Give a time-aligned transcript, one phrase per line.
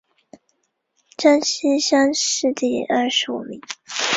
[1.15, 3.61] 江西乡试第二十五名。